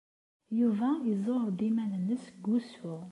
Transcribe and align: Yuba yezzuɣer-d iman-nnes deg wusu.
Yuba 0.59 0.89
yezzuɣer-d 1.09 1.59
iman-nnes 1.67 2.23
deg 2.29 2.45
wusu. 2.49 2.95